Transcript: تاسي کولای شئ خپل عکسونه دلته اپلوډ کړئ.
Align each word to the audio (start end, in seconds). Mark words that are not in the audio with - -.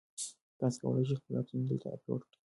تاسي 0.59 0.77
کولای 0.81 1.05
شئ 1.07 1.15
خپل 1.19 1.33
عکسونه 1.39 1.63
دلته 1.69 1.87
اپلوډ 1.95 2.21
کړئ. 2.27 2.37